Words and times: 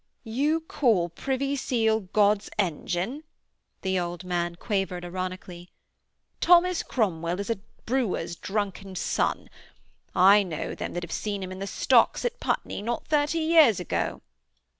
'You 0.23 0.61
call 0.61 1.09
Privy 1.09 1.55
Seal 1.55 1.99
God's 1.99 2.49
engine?' 2.57 3.23
the 3.83 3.99
old 3.99 4.23
man 4.23 4.55
quavered 4.55 5.05
ironically. 5.05 5.69
'Thomas 6.39 6.81
Cromwell 6.81 7.39
is 7.39 7.51
a 7.51 7.59
brewer's 7.85 8.35
drunken 8.35 8.95
son. 8.95 9.47
I 10.15 10.41
know 10.41 10.73
them 10.73 10.93
that 10.93 11.03
have 11.03 11.11
seen 11.11 11.43
him 11.43 11.51
in 11.51 11.59
the 11.59 11.67
stocks 11.67 12.25
at 12.25 12.39
Putney 12.39 12.81
not 12.81 13.05
thirty 13.09 13.37
years 13.37 13.79
ago.' 13.79 14.21